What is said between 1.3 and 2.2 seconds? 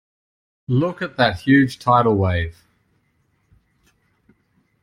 huge tidal